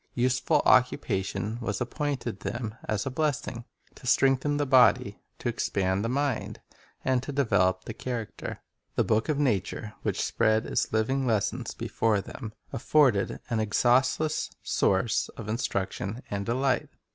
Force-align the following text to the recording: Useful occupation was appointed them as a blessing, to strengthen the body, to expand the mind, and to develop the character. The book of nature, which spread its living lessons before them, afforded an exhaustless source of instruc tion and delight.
Useful 0.15 0.63
occupation 0.65 1.59
was 1.61 1.79
appointed 1.79 2.39
them 2.39 2.73
as 2.85 3.05
a 3.05 3.11
blessing, 3.11 3.65
to 3.93 4.07
strengthen 4.07 4.57
the 4.57 4.65
body, 4.65 5.19
to 5.37 5.47
expand 5.47 6.03
the 6.03 6.09
mind, 6.09 6.59
and 7.05 7.21
to 7.21 7.31
develop 7.31 7.83
the 7.85 7.93
character. 7.93 8.63
The 8.95 9.03
book 9.03 9.29
of 9.29 9.37
nature, 9.37 9.93
which 10.01 10.19
spread 10.23 10.65
its 10.65 10.91
living 10.91 11.27
lessons 11.27 11.75
before 11.75 12.19
them, 12.19 12.53
afforded 12.73 13.41
an 13.51 13.59
exhaustless 13.59 14.49
source 14.63 15.29
of 15.37 15.45
instruc 15.45 15.91
tion 15.91 16.23
and 16.31 16.47
delight. 16.47 16.89